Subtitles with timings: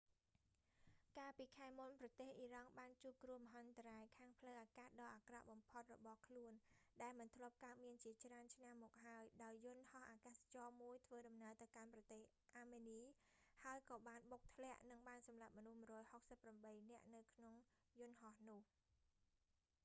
[1.17, 6.53] កាលពីខែមុន ប្រទេសអ៊ីរ៉ង់បានជួបគ្រោះមហន្តរាយខាងផ្លូវអាកាសដ៏អាក្រក់បំផុតរបស់ខ្លួន
[7.01, 12.21] ដែលមិនធ្លាប់កើតមានជាច្រើនឆ្នាំមកហើយ ដោយយន្តហោះអាកាសចរណ៍មួយធ្វើដំណើរទៅកាន់ប្រទេស
[12.57, 12.99] អាមេនី
[13.63, 17.53] ហើយក៏បានបុកធ្លាក់ និងបានសម្លាប់មនុស្ស 168 នាក់នៅក្នុង
[17.99, 18.61] យន្តហោះនោះ